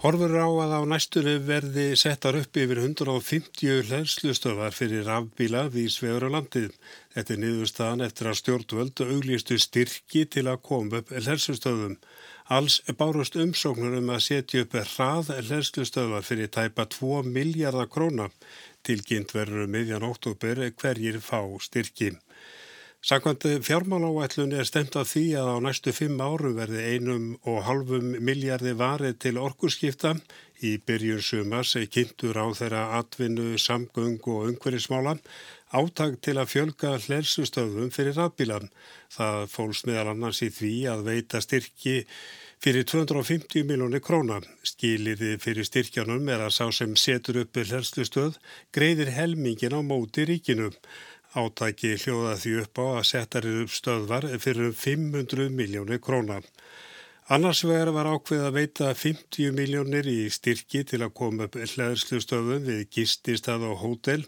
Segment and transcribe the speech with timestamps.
[0.00, 6.24] Horfur á að á næstunni verði settar upp yfir 150 hlæðslustöðar fyrir rafbíla við svegur
[6.24, 6.70] á landið.
[7.12, 11.98] Þetta er niðurstaðan eftir að stjórnvöld auglistu styrki til að koma upp hlæðslustöðum.
[12.48, 18.30] Alls bárust umsóknur um að setja upp hrað hlæðslustöðar fyrir tæpa 2 miljardar króna.
[18.80, 22.14] Tilkynnt verður um miðjan óttúber hverjir fá styrki.
[23.02, 28.10] Sakvænt fjármáláætlun er stemt af því að á næstu fimm árum verði einum og halvum
[28.28, 30.10] miljardi varið til orkurskipta
[30.68, 35.16] í byrjun sumas kynntur á þeirra atvinnu, samgöng og umhverjismála
[35.72, 38.68] átag til að fjölga hlersustöðum fyrir rafbílan.
[39.16, 42.02] Það fólst meðal annars í því að veita styrki
[42.60, 44.42] fyrir 250 miljónir króna.
[44.60, 48.36] Skiliði fyrir styrkjanum er að sá sem setur upp hlersustöð
[48.76, 50.76] greiðir helmingin á móti ríkinum.
[51.30, 56.40] Átaki hljóða því upp á að setja upp stöðvar fyrir 500 miljónir króna.
[57.30, 62.18] Annars vegar var ákveð að veita 50 miljónir í styrki til að koma upp hlæðslu
[62.24, 64.24] stöðum við gististað og hótel.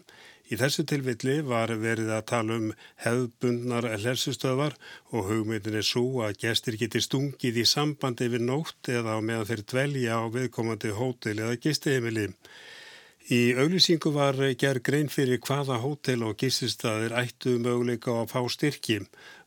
[0.47, 2.71] Í þessu tilvilli var verið að tala um
[3.03, 4.75] hefðbundnar hlæðslustöðvar
[5.11, 9.63] og hugmyndin er svo að gestir geti stungið í sambandi við nótt eða meðan þeir
[9.73, 12.29] dvelja á viðkomandi hótel eða gistiheimili.
[13.31, 18.41] Í auglýsingu var gerð grein fyrir hvaða hótel og gísistæðir ættu möguleika á að fá
[18.51, 19.05] styrkjum.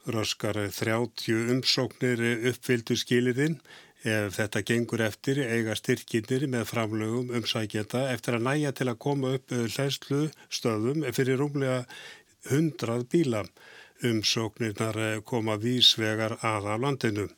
[0.09, 3.59] Röskar 30 umsóknir uppfyldu skiliðinn.
[4.01, 9.35] Ef þetta gengur eftir eiga styrkinir með framlögum umsækjenda eftir að næja til að koma
[9.37, 11.83] upp hlæslu stöðum fyrir rúmlega
[12.49, 13.45] 100 bíla.
[14.01, 17.29] Umsóknirnar koma vísvegar aða landinu.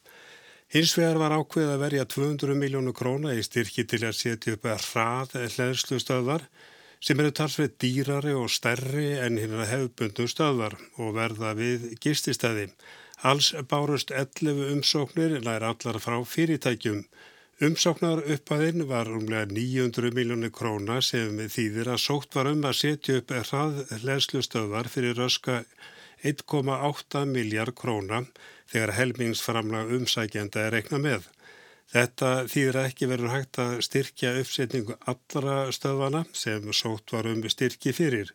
[0.69, 4.67] Hins vegar var ákveð að verja 200 miljónu króna í styrki til að setja upp
[4.69, 6.43] að hrað hlæðslu stöðvar
[7.01, 12.67] sem eru talsveit dýrari og stærri en hinn að hefbundu stöðvar og verða við gististæði.
[13.25, 17.01] Alls bárust 11 umsóknir nær allar frá fyrirtækjum.
[17.65, 23.23] Umsóknar uppaðinn var umlega 900 miljónu króna sem þýðir að sótt var um að setja
[23.23, 25.63] upp hrað hlæðslu stöðvar fyrir röska
[26.29, 28.27] 1,8 miljard króna
[28.73, 31.29] þegar helmingsframlag umsækjanda er reikna með.
[31.89, 37.95] Þetta þýðir ekki verður hægt að styrkja uppsetningu allra stöðvana sem sótt var um styrki
[37.97, 38.35] fyrir.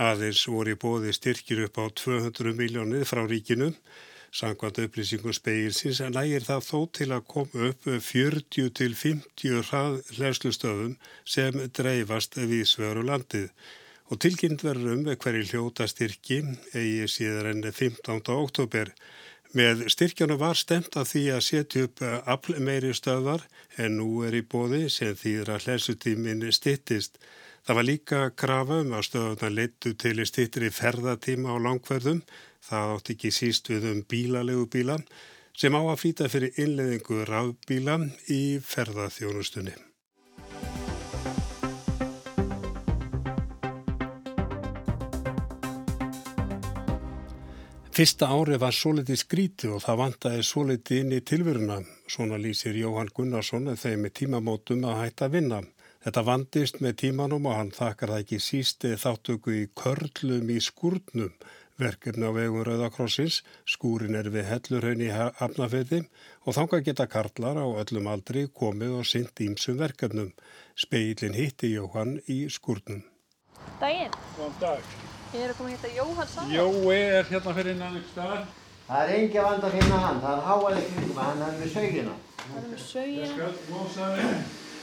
[0.00, 3.74] Aðeins voru í bóði styrkir upp á 200 miljónir frá ríkinu.
[4.34, 9.68] Sangvand upplýsingum speilsins en lægir það þó til að koma upp 40 til 50
[10.16, 10.96] hlæslustöðum
[11.36, 13.52] sem dreifast við svöru landið.
[14.08, 16.40] Og tilkynnt verður um hverju hljóta styrki
[16.72, 18.24] eigi síðar enn 15.
[18.32, 18.90] oktober.
[19.54, 23.44] Með styrkjana var stemt að því að setja upp eh, afl meiri stöðvar
[23.78, 27.20] en nú er í bóði sem þýðir að hlæsutímin stittist.
[27.64, 32.24] Það var líka krafa um að stöðuna leittu til stittri ferðatíma á langverðum.
[32.66, 34.98] Það átti ekki síst við um bílalegu bíla
[35.54, 38.00] sem á að flýta fyrir innleðingu rafbíla
[38.34, 39.78] í ferðaþjónustunni.
[47.94, 51.76] Fyrsta ári var svo litið skríti og það vantaði svo litið inn í tilveruna.
[52.10, 55.60] Svona lýsir Jóhann Gunnarsson þegar með tímamótum að hætta að vinna.
[56.02, 61.30] Þetta vandist með tímanum og hann þakkar það ekki sísti þáttöku í körlum í skúrnum.
[61.78, 66.02] Verkefni á vegum Rauðakrossins, skúrin er við hellurhaun í hafnafeyði
[66.42, 70.34] og þanga geta karlar á öllum aldri komið og synd ímsum verkefnum.
[70.74, 73.06] Speilin hitti Jóhann í skúrnum.
[73.78, 74.10] Daginn.
[74.34, 74.96] Góðan dag.
[75.34, 76.50] Ég er að koma að hitta Jóhann Sára.
[76.54, 78.42] Jói er hérna fyrir innan ykkur staðar.
[78.86, 82.14] Það er engi vand að finna hann, það er háaði kringum, hann er með sögina.
[82.44, 84.28] Það er með mósaði.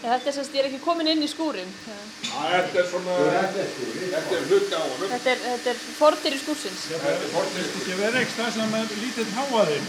[0.02, 1.72] Þetta er semst, ég er ekki komin inn í skúrin.
[1.86, 5.08] Þetta er svona, Þetta er er hluti á honum.
[5.14, 6.86] Þetta er, þetta er fordir í skúrsins.
[6.90, 9.82] Þetta er fornist ekki verið ekki stað sem er lítið háaði.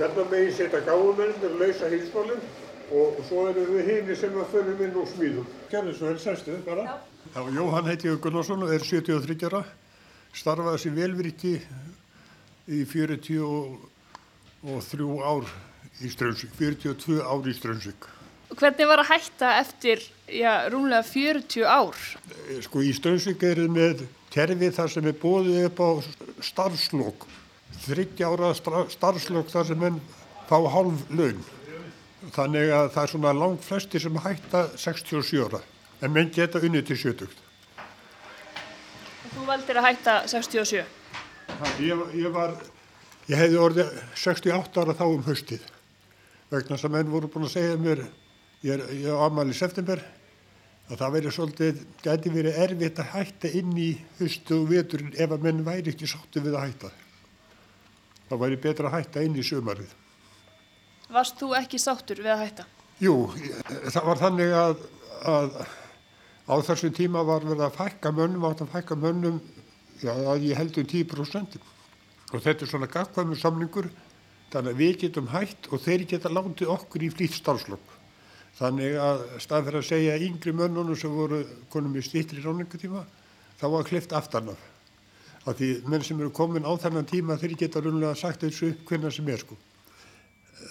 [0.00, 2.46] Hérna megin setja gáumennir lausa hilsmálum
[2.90, 5.58] og svo eru við hini sem að förum inn og smíðum.
[5.70, 6.88] Gerðu svo vel sæstu bara.
[6.88, 7.13] Já.
[7.34, 9.64] Já, Jóhann heiti ég Gunnarsson er 73 ára.
[10.34, 11.54] Starfaði sem velvirti
[12.70, 13.38] í 43
[15.22, 15.48] ár
[16.02, 18.06] í Strömsvík, 42 ár í Strömsvík.
[18.54, 21.98] Hvernig var að hætta eftir, já, rúmlega 40 ár?
[22.48, 24.04] Eh, Sko í Strömsvík er þið með
[24.34, 25.90] terfi þar sem er bóðið upp á
[26.50, 27.26] starfslokk.
[27.84, 30.00] Þryggja ára stra- starfslokk þar sem menn
[30.48, 31.42] fá hálf laun.
[32.34, 35.60] Þannig að það er svona langt flesti sem hætta 67 ára.
[36.02, 37.44] En menn geta unnið til 70.
[39.34, 40.82] Þú valdir að hætta 67.
[41.82, 42.56] Ég, ég var,
[43.28, 45.64] ég hefði orðið 68 ára þá um haustið.
[46.52, 48.04] Vegna sem menn voru búin að segja mér,
[48.64, 50.02] ég er, ég er ámæli september,
[50.90, 55.32] að það verið svolítið, gæti verið erfitt að hætta inn í haustu og veturinn ef
[55.34, 56.90] að menn væri ekki sáttu við að hætta.
[58.28, 59.94] Það væri betra að hætta inn í sömarið.
[61.14, 62.66] Varst þú ekki sáttur við að hætta?
[63.02, 63.16] Jú,
[63.90, 64.84] það var þannig að,
[65.28, 65.56] að
[66.44, 69.40] á þessum tíma var verið að fækka mönnum, átt að fækka mönnum,
[70.02, 71.58] já, að ég held um 10%.
[72.34, 73.88] Og þetta er svona gagkvæmur samningur,
[74.52, 77.94] þannig að við getum hætt og þeir geta látið okkur í flýtt starfslokk.
[78.54, 81.40] Þannig að stað fyrir að segja yngri mönnunum sem voru
[81.72, 83.02] konum í stýttri ráningatíma,
[83.58, 84.60] þá var klift aftan af.
[85.44, 89.12] Af því menn sem eru komin á þennan tíma þeir geta runlega sagt þessu hvernig
[89.12, 89.56] sem er sko.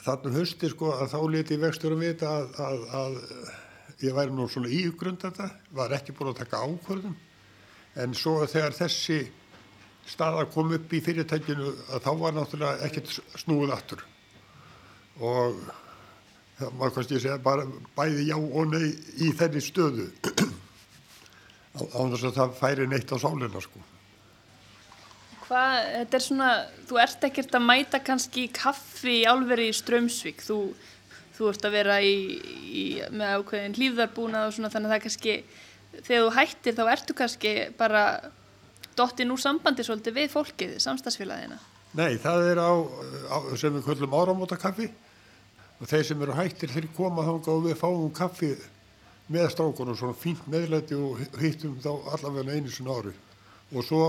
[0.05, 3.19] Þannig hösti sko að þá leti vextur að vita að, að, að
[4.03, 7.15] ég væri nú svona ígrund þetta, var ekki búin að taka ákvörðum.
[8.03, 9.21] En svo þegar þessi
[10.09, 14.03] staða kom upp í fyrirtækinu að þá var náttúrulega ekkert snúið aftur.
[15.21, 15.61] Og
[16.57, 17.65] það var kannski að segja bara
[17.95, 18.91] bæði já og nei
[19.23, 20.09] í þenni stöðu.
[21.73, 23.81] Á þess að það færi neitt á sálinna sko.
[25.43, 26.49] Hvað, þetta er svona,
[26.89, 30.59] þú ert ekkert að mæta kannski kaffi í álveri í Strömsvík, þú,
[31.33, 32.15] þú ert að vera í,
[32.69, 35.35] í, með ákveðin hlýfðarbúnað og svona þannig að það kannski,
[35.99, 38.03] þegar þú hættir þá ertu kannski bara
[38.97, 41.57] dottinn úr sambandi svolítið við fólkið, samstagsfélagina.
[41.97, 42.73] Nei, það er á,
[43.29, 44.89] á sem við köllum áramótakaffi.
[45.81, 48.53] Og þeir sem eru hættir þeir koma þanga og við fáum kaffi
[49.33, 53.13] með strákunum, svona fínt meðlæti og hittum þá allavega einu sinna ári.
[53.73, 54.05] Og svo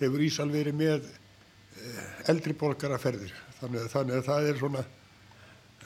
[0.00, 3.34] hefur Ísal verið með eh, eldri borgaraferðir.
[3.58, 4.84] Þannig, þannig að það er svona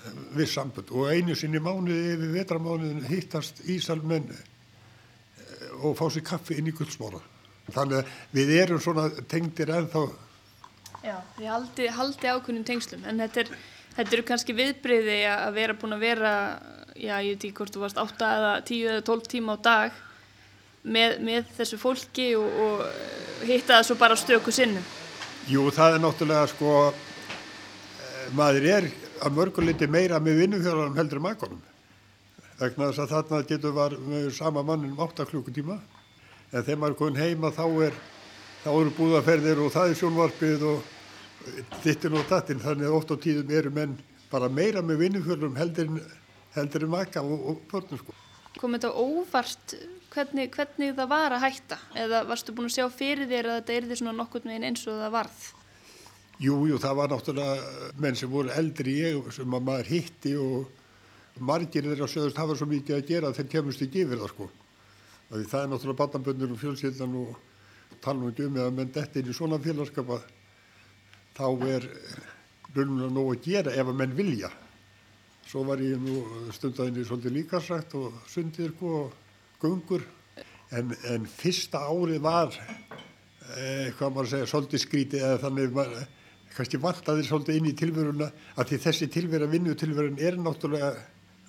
[0.07, 6.09] eh, viss sambund og einu sinni mánuði yfir vetramánuðin hittast Ísal menn eh, og fá
[6.11, 7.23] sér kaffi inn í guldsmára
[7.71, 10.07] þannig að við erum svona tengdir ennþá.
[11.03, 13.63] Já, þið haldi, haldi ákveðnum tengslum, en þetta, er,
[13.97, 16.33] þetta eru kannski viðbreyði að vera búin að vera,
[16.95, 20.01] já, ég veit ekki hvort þú varst 8 eða 10 eða 12 tíma á dag
[20.83, 24.87] með, með þessu fólki og, og hitta það svo bara á stöku sinnum.
[25.51, 28.91] Jú, það er náttúrulega sko, eh, maður er
[29.23, 31.61] að mörguleiti meira með vinnufjörðanum heldur en makonum.
[32.61, 35.79] Vegna þess að þarna getur var með sama mannin um 8 klukkutíma,
[36.53, 38.01] en þegar maður er komin heima þá er,
[38.63, 40.91] þá eru búðaferðir og það er sjónvarpið og
[41.83, 43.97] dittin og dattin, þannig að oft á tíðum eru menn
[44.33, 45.97] bara meira með vinnufjörðanum heldur
[46.55, 48.15] heldur en maka og, og börnum sko.
[48.61, 49.75] Kom þetta óvart
[50.13, 51.79] hvernig, hvernig það var að hætta?
[51.97, 54.85] Eða varstu búin að sjá fyrir þér að þetta er því svona nokkurt meginn eins
[54.85, 55.45] og það varð?
[56.43, 60.33] Jú, jú, það var náttúrulega menn sem voru eldri í ég sem að maður hitti
[60.43, 64.49] og margir þeirra sögust hafa svo mikið að gera þegar kemurst ekki yfir það sko.
[65.31, 67.37] Því það er náttúrulega barnaböndur og fjölskyldan og
[68.03, 70.19] tala um eða menn detti inn í svona félagskapa
[71.37, 71.87] þá er
[72.75, 74.51] raunlega nóg að gera ef að menn vilja.
[75.47, 76.23] Svo var ég nú
[76.55, 79.15] stundaðinni svolítið líka sagt og sundir sko og
[79.63, 80.03] gungur
[80.73, 86.07] en, en fyrsta árið var eh, hvað maður segja, svolítið skrítið eða þannig maður,
[86.57, 90.93] kannski vantaði svolítið inn í tilveruna að því þessi tilvera vinnutilverun er náttúrulega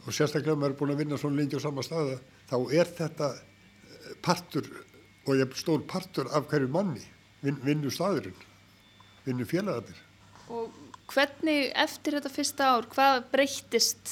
[0.03, 2.17] og sérstaklega maður er búin að vinna svona lengi á sama staða
[2.49, 4.69] þá er þetta eh, partur
[5.23, 7.03] og ég stór partur af hverju manni
[7.43, 8.49] vin, vinnu staðurinn
[9.27, 10.01] vinnu félagarnir
[10.51, 10.71] Og
[11.11, 14.11] hvernig eftir þetta fyrsta ár, hvað breyttist?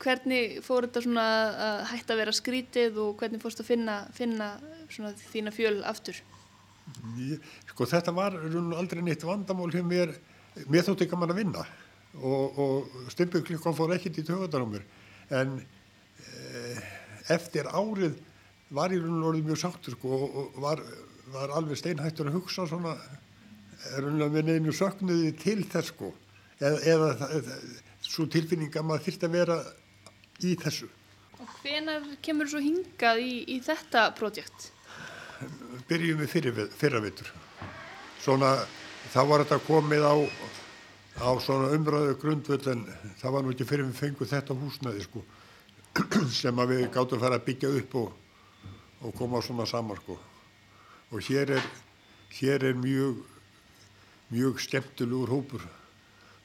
[0.00, 1.24] Hvernig fór þetta svona
[1.66, 4.54] að hætta að vera skrítið og hvernig fórst að finna, finna
[4.88, 6.18] svona þína fjöl aftur?
[7.70, 8.36] Sko þetta var
[8.76, 10.12] aldrei neitt vandamál hjá mér,
[10.68, 11.64] mér þótti ekki mann að vinna
[12.20, 14.84] og, og stimpuklikon fór ekkert í töðunar á mér
[15.34, 16.76] en e,
[17.34, 18.18] eftir árið
[18.74, 20.82] var ég orðið mjög sáttur sko og, var,
[21.32, 22.94] var alveg steinhættur að hugsa svona
[23.94, 26.12] og með neinu söknuði til þess sko
[26.60, 27.58] eða, eða, eða
[28.04, 29.58] svo tilfinning að maður þyrst að vera
[30.44, 30.88] í þessu.
[31.40, 34.70] Og hvenar kemur svo hingað í, í þetta prójekt?
[35.88, 37.30] Byrjum við fyrir, fyrra vittur.
[38.24, 38.54] Svona,
[39.12, 40.14] þá var þetta komið á,
[41.20, 42.84] á svona umræðu grundvöld en
[43.20, 45.24] það var nú ekki fyrir við fengum þetta húsnaði sko
[46.40, 48.12] sem að við gáttum að fara að byggja upp og,
[49.04, 50.18] og koma svona saman sko.
[51.14, 51.72] Og hér er,
[52.40, 53.22] hér er mjög,
[54.32, 55.66] mjög skemmtilegur hópur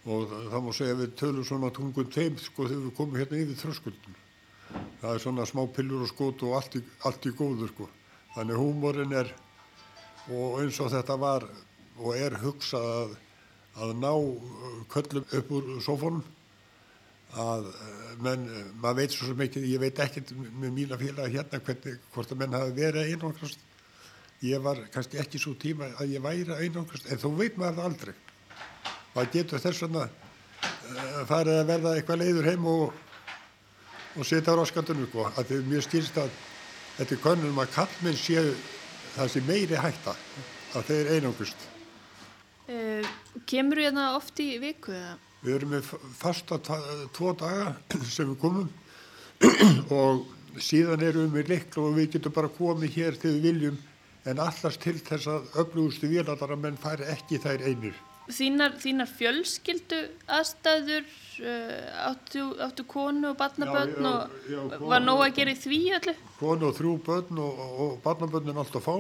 [0.09, 3.57] og það má segja við tölum svona tungum tveim sko þegar við komum hérna yfir
[3.63, 4.19] þröskuldum.
[5.01, 7.89] Það er svona smá pillur og skót og allt í, allt í góður sko.
[8.35, 9.31] Þannig húmórin er,
[10.29, 11.47] og eins og þetta var
[11.99, 13.15] og er hugsað að,
[13.83, 14.11] að ná
[14.93, 16.21] köllum upp úr sófónum,
[17.39, 17.67] að
[18.25, 18.45] menn,
[18.81, 22.57] maður veit svo mikið, ég veit ekkert með mína félag hérna hvernig, hvort að menn
[22.57, 23.65] hafi verið einangrast.
[24.45, 27.89] Ég var kannski ekki svo tíma að ég væri einangrast, en þú veit maður það
[27.89, 28.13] aldrei.
[29.13, 32.93] Það getur þess vegna uh, farið að verða eitthvað leiður heim og,
[34.15, 36.31] og setja á raskandunum, sko, að þið mjög skilst að
[36.99, 38.53] þetta er konum að kallmenn séu
[39.15, 40.15] það sem meiri hætta
[40.75, 41.67] að þeir einangust.
[42.69, 43.05] Uh,
[43.49, 45.15] kemur þú hérna oft í viku eða?
[45.39, 46.59] Við erum með fasta
[47.15, 47.71] tvo daga
[48.03, 48.67] sem við komum
[50.01, 53.79] og síðan erum við likla og við getum bara komið hér til við viljum
[54.27, 57.95] en allast til þess að öflugustu véladara menn færi ekki þær einir.
[58.29, 61.07] Þínar, þínar fjölskyldu aðstæður,
[61.41, 63.39] uh, áttu, áttu konu og
[64.05, 66.13] já, og já, konu- var nóg að gera í því öllu?
[66.37, 68.95] Konu og þrjú börn og, og, barnabörnin alltaf fá.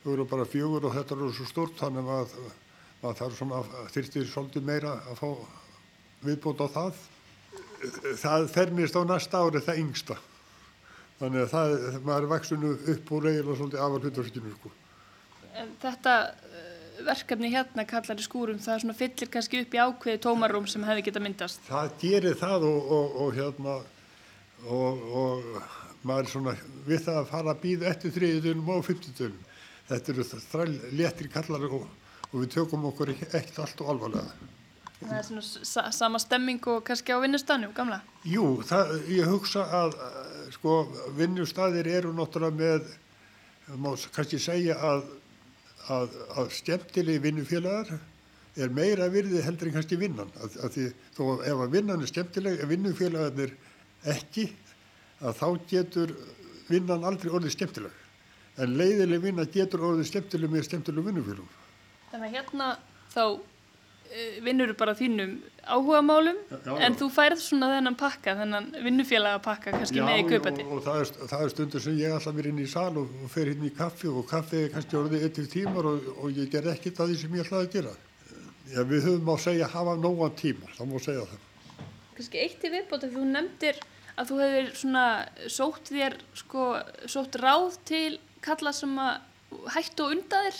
[0.00, 2.34] Þau eru bara fjögur og þetta eru svo stort þannig að
[3.02, 3.60] maður þarf svona
[3.92, 5.28] þyrftir svolítið meira að fá
[6.24, 7.04] viðbót á það.
[8.20, 10.16] Það fermist á næsta ári það yngsta.
[11.20, 11.74] Þannig að það,
[12.06, 14.72] maður er vaksinu upp úr eiginlega svolítið afar hlutverkinu sko.
[15.82, 16.69] Þetta uh,
[17.06, 21.06] verkefni hérna kallar í skúrum, það svona fyllir kannski upp í ákveði tómarúm sem hefði
[21.08, 21.62] geta myndast.
[21.68, 23.76] Það gerir það og, og, og hérna
[24.66, 25.48] og, og
[26.06, 26.54] maður svona
[26.86, 29.42] við það að fara að býða eftir þriðutunum og fymtutunum.
[29.90, 31.84] Þetta eru þræl léttir kallar og,
[32.30, 34.50] og við tökum okkur ekkert allt og alvarlega.
[35.00, 38.02] Það er svona sa sama stemming og kannski á vinnustanum, gamla.
[38.28, 39.96] Jú, það, ég hugsa að
[40.52, 40.74] sko
[41.16, 42.90] vinnustæðir eru náttúrulega með,
[43.80, 45.06] má kannski segja að,
[45.90, 47.94] að, að skemmtilegi vinnufélagar
[48.60, 50.30] er meira virði heldur en kannski vinnan.
[50.42, 53.54] Að, að því þó ef að vinnan er skemmtileg, ef vinnufélagarnir
[54.14, 54.46] ekki,
[55.20, 56.14] að þá getur
[56.70, 57.96] vinnan aldrei orðið skemmtileg.
[58.60, 61.56] En leiðileg vinna getur orðið skemmtileg með skemmtileg vinnufélagum.
[62.10, 62.70] Þannig að hérna
[63.14, 63.24] þá
[64.44, 65.36] vinnur bara þínum
[65.70, 66.72] áhugamálum, Já, já.
[66.86, 70.64] en þú færð svona þennan pakka, þennan vinnufélaga pakka kannski með í kaupati.
[70.66, 73.12] og, og það, er, það er stundur sem ég alltaf verið inn í sal og,
[73.24, 76.50] og fer hérna í kaffi og kaffi er kannski orðið eittir tímar og, og ég
[76.50, 77.94] ger ekkert að því sem ég ætlaði að gera.
[78.70, 81.46] Já, við höfum á að segja hafa nógan tíma, það má segja það.
[82.18, 83.80] Kannski eitt í viðbót að þú nefndir
[84.20, 85.04] að þú hefur svona
[85.50, 86.66] sótt þér, sko,
[87.08, 89.14] sótt ráð til kalla sem að
[89.74, 90.58] hættu og undaðir.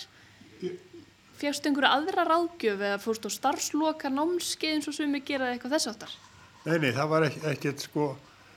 [1.41, 5.91] Fjárstu einhverju aðra ráðgjöf eða fórst á starfsloka námskeið eins og sumi geraði eitthvað þess
[5.95, 6.17] áttar?
[6.67, 8.09] Nei, nei, það var ekki, ekkert sko,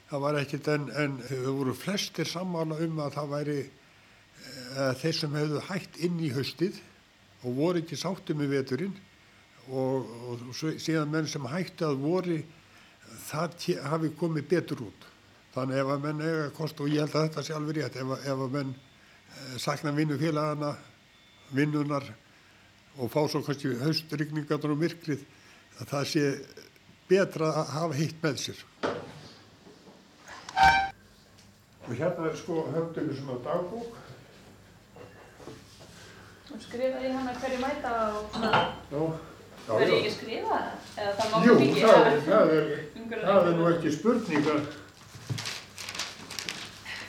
[0.10, 5.16] það var ekkert en, en þau voru flestir sammála um að það væri uh, þeir
[5.22, 6.82] sem hefðu hætt inn í haustið
[7.44, 8.98] og voru ekki sáttu með veturinn
[9.72, 12.42] og, og svo- síðan menn sem hættu að voru
[13.30, 15.08] það te- hafi komið betur út.
[15.56, 18.12] Þannig ef að menn eiga kost og ég held að þetta sé alveg rétt ef,
[18.18, 20.74] að- ef að menn uh, sakna vinnufélagana,
[21.56, 22.12] vinnunar
[22.98, 25.24] og fá svo kannski haustrygningarnar og myrkrið
[25.82, 26.24] að það sé
[27.10, 28.60] betra að hafa hitt með sér.
[31.84, 33.98] Og hérna er sko höfndinu svona dagbók.
[36.48, 39.18] Þú skrifaði í hana hverju mæta og
[39.68, 39.74] já.
[39.98, 40.66] ekki skrifa það?
[41.02, 44.44] Eða það má Jú, kannski ekki, það eða- er, það er, er nú ekki spurning
[44.54, 44.62] að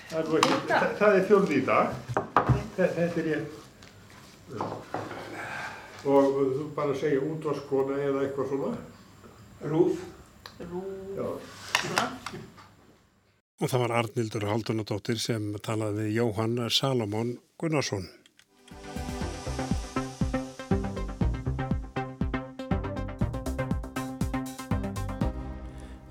[0.09, 1.87] það er, nú ekki, það, það er fjörði í dag.
[2.77, 3.43] Þetta er ég.
[6.05, 8.73] Og þú bara segja útvarskona eða eitthvað svona.
[9.71, 10.03] Rúf.
[11.17, 11.29] Já.
[13.63, 18.09] Og það var Arnildur Haldunadóttir sem talaði við Jóhann Salomón Gunnarsson.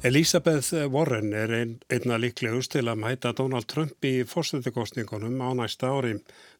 [0.03, 5.93] Elisabeth Warren er ein, einna líklegust til að mæta Donald Trump í fórstættikostningunum á næsta
[5.95, 6.17] ári.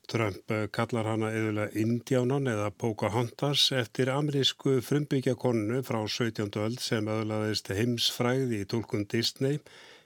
[0.08, 6.56] Trump kallar hana eðulega Indiánan eða Pocahontas eftir amerísku frumbyggjakonu frá 17.
[6.64, 9.60] öld sem öðlaðist heimsfræði í tólkun Disney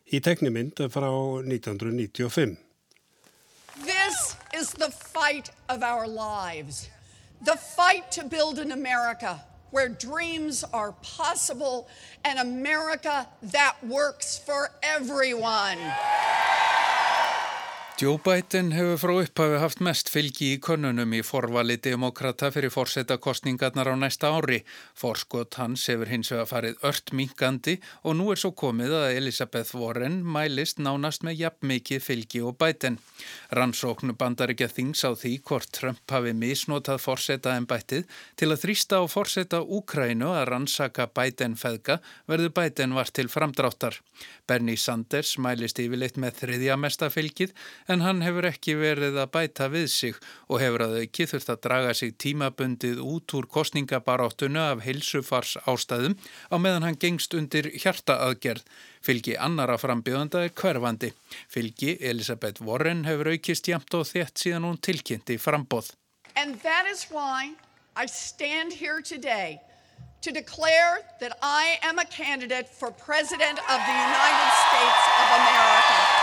[0.09, 1.11] í teknimynd frá
[1.45, 2.55] 1995.
[3.85, 6.89] This is the fight of our lives.
[7.45, 9.37] The fight to build an America
[9.71, 11.87] where dreams are possible,
[12.23, 15.77] and America that works for everyone.
[17.97, 23.89] Joe Biden hefur frá upphafi haft mest fylgi í könnunum í forvali demokrata fyrir fórsetakostningarnar
[23.89, 24.59] á næsta ári.
[24.93, 29.73] Forskot hans hefur hins vegar farið ört minkandi og nú er svo komið að Elisabeth
[29.73, 32.99] Warren mælist nánast með jafn mikið fylgi og Biden.
[33.57, 38.05] Rannsóknu bandar ekki að þings á því hvort Trump hafi misnotað fórseta ennbættið
[38.37, 41.97] til að þrýsta á fórseta Úkrænu að rannsaka Biden feðga
[42.29, 43.97] verður Biden var til framdráttar.
[44.45, 49.67] Bernie Sanders mælist yfirleitt með þriðja mesta fylgið en hann hefur ekki verið að bæta
[49.71, 50.17] við sig
[50.47, 56.17] og hefur að auki þurft að draga sig tímabundið út úr kostningabaráttunu af heilsufars ástæðum
[56.51, 58.65] á meðan hann gengst undir hjartaaðgerð.
[59.03, 61.13] Fylgi annara frambjöðanda er hverfandi.
[61.47, 65.93] Fylgi Elisabeth Warren hefur aukist jæmt og þétt síðan hún tilkynnti frambóð.
[66.35, 67.55] And that is why
[67.95, 69.59] I stand here today
[70.21, 76.16] to declare that I am a candidate for President of the United States of America.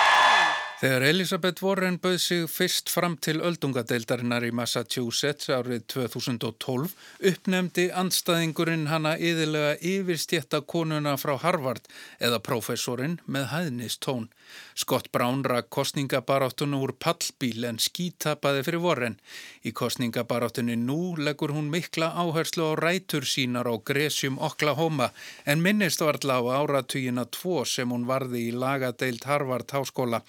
[0.84, 6.92] Þegar Elisabeth Warren bauð sig fyrst fram til öldungadeildarinnar í Massachusetts árið 2012
[7.30, 11.88] uppnefndi andstæðingurinn hana yðurlega yfirstjetta konuna frá Harvard
[12.20, 14.28] eða professorinn með hæðnistón.
[14.76, 19.16] Scott Brown rak kostningabaráttunum úr pallbíl en skítapaði fyrir Warren.
[19.64, 25.14] Í kostningabaráttunni nú leggur hún mikla áherslu á rætur sínar á Gresium Oklahoma
[25.48, 30.20] en minnist varðla á áratugina tvo sem hún varði í lagadeild Harvard háskóla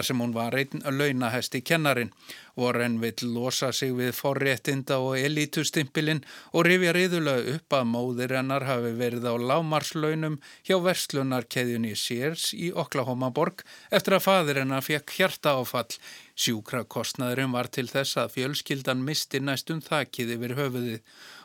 [0.00, 2.10] þar sem hún var einn launahesti kennarin.
[2.56, 6.22] Warren vill losa sig við forréttinda og elítustimpilinn
[6.56, 12.70] og rifja riðulega upp að móðir hennar hafi verið á lámarslaunum hjá verslunarkeðjunni Sears í
[12.72, 15.92] Oklahoma borg eftir að fadir hennar fekk hjarta áfall.
[16.40, 21.02] Sjúkrakostnaðurinn var til þess að fjölskyldan misti næstum þakkið yfir höfuðið.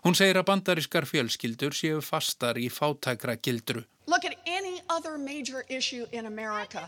[0.07, 3.83] Hún segir að bandarískar fjölskyldur séu fastar í fátækra gildru.
[4.07, 6.87] Look at any other major issue in America.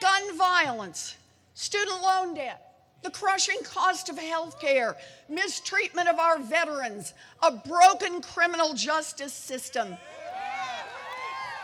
[0.00, 1.16] Gun violence,
[1.54, 2.66] student loan debt,
[3.02, 4.96] the crushing cost of health care,
[5.28, 9.96] mistreatment of our veterans, a broken criminal justice system,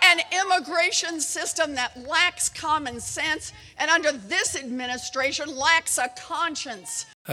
[0.02, 3.52] an immigration system that lacks common sense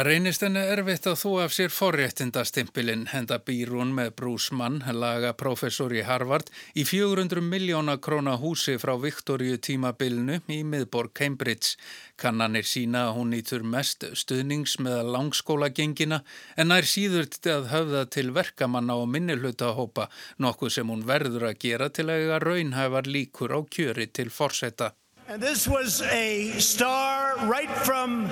[0.08, 5.94] reynist henni erfitt að þú af sér forréttindastimpilinn henda býr hún með Bruce Mann, lagaprofessor
[5.94, 11.76] í Harvard, í 400 miljóna króna húsi frá Viktoríu tímabilinu í miðborg Cambridge.
[12.18, 16.24] Kannanir sína að hún nýtur mest stuðnings með langskólagengina
[16.58, 20.10] en nær síðurt að höfða til verkamanna og minnilhutahópa,
[20.42, 24.96] nokkuð sem hún verður að gera til að raunhæfar líkur á kjöri til forsetta.
[25.32, 28.24] And this was a star right from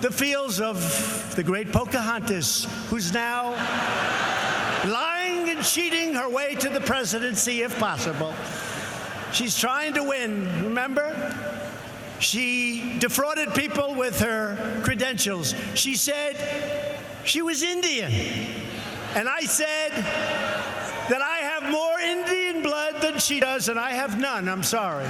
[0.00, 3.50] the fields of the great Pocahontas, who's now
[4.90, 8.34] lying and cheating her way to the presidency if possible.
[9.34, 11.36] She's trying to win, remember?
[12.20, 15.54] She defrauded people with her credentials.
[15.74, 16.38] She said
[17.22, 18.10] she was Indian.
[19.14, 24.18] And I said that I have more Indian blood than she does, and I have
[24.18, 24.48] none.
[24.48, 25.04] I'm sorry.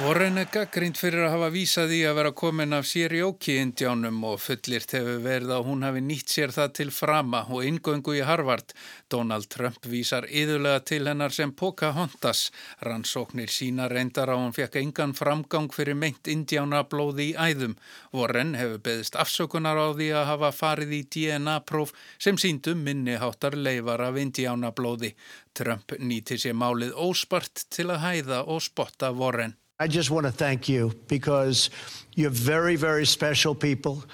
[0.00, 4.94] Warren er gaggrind fyrir að hafa vísað í að vera komin af Sérjóki-indjánum og fullirt
[4.96, 8.72] hefur verið að hún hafi nýtt sér það til frama og ingöngu í Harvard.
[9.12, 12.46] Donald Trump vísar yðurlega til hennar sem Pocahontas.
[12.88, 17.76] Rannsóknir sína reyndar á hún fekk engan framgang fyrir meint indjánablóði í æðum.
[18.16, 24.08] Warren hefur beðist afsökunar á því að hafa farið í DNA-próf sem síndum minniháttar leifar
[24.08, 25.12] af indjánablóði.
[25.52, 29.60] Trump nýti sér málið óspart til að hæða og spotta Warren.
[29.82, 31.68] I just want to thank you because
[32.14, 34.04] you're very, very special people.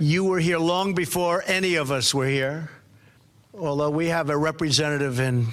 [0.00, 2.70] You were here long before any of us were here.
[3.52, 5.48] Although we have a representative in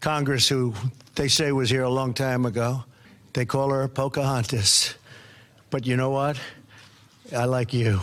[0.00, 0.72] Congress who
[1.14, 2.84] they say was here a long time ago.
[3.34, 4.94] They call her Pocahontas.
[5.68, 6.40] But you know what?
[7.36, 8.00] I like you.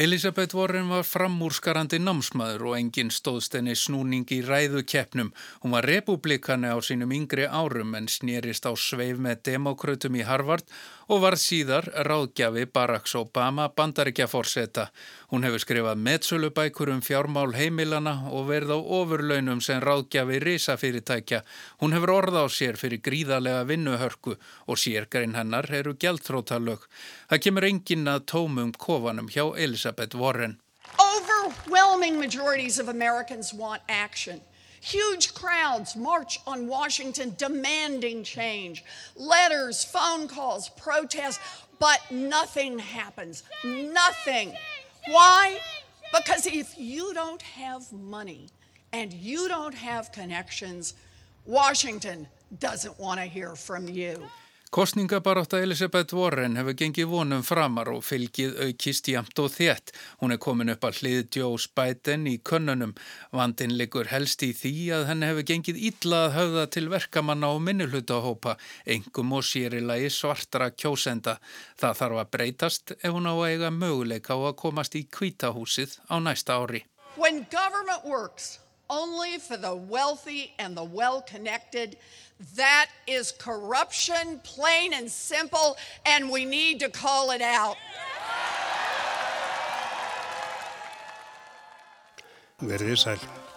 [0.00, 5.28] Elisabeth Warren var framúrskarandi námsmaður og enginn stóðst henni snúning í ræðukeppnum.
[5.60, 10.64] Hún var republikani á sínum yngri árum en snýrist á sveif með demokrötum í Harvard
[11.10, 14.86] og var síðar ráðgjafi Barack Obama bandaríkjaforsetta.
[15.32, 21.42] Hún hefur skrifað meðsölubækur um fjármál heimilana og verð á ofurlaunum sem ráðgjafi risafyrirtækja.
[21.82, 26.86] Hún hefur orða á sér fyrir gríðarlega vinnuhörku og sérgrein hennar eru gjaldtrótalög.
[27.26, 30.60] Það kemur enginn að tómum kofanum hjá Elisabeth Warren.
[30.94, 34.40] Overwhelming majorities of Americans want action.
[34.80, 38.82] Huge crowds march on Washington demanding change.
[39.14, 41.38] Letters, phone calls, protests,
[41.78, 43.42] but nothing happens.
[43.62, 44.54] Nothing.
[45.08, 45.60] Why?
[46.12, 48.48] Because if you don't have money
[48.92, 50.94] and you don't have connections,
[51.46, 52.26] Washington
[52.58, 54.22] doesn't want to hear from you.
[54.70, 59.90] Kostningabarátta Elisabeth Warren hefur gengið vonum framar og fylgið aukist jæmt og þétt.
[60.20, 62.92] Hún er komin upp að hlið Joe Biden í könnunum.
[63.34, 67.60] Vandin liggur helst í því að henni hefur gengið illa að höfða til verkamanna og
[67.66, 68.54] minnuhlutahópa,
[68.86, 71.40] engum og sérilagi svartara kjósenda.
[71.74, 75.98] Það þarf að breytast ef hún á að eiga möguleika á að komast í kvítahúsið
[76.06, 76.86] á næsta ári.
[77.18, 81.96] When government works only for the wealthy and the well-connected,
[82.56, 87.76] that is corruption, plain and simple, and we need to call it out.
[92.60, 93.49] Verðið sæl.